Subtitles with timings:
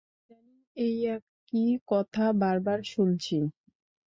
[0.21, 3.37] ইদানীং এই একই কথা বার-বার শুনছি।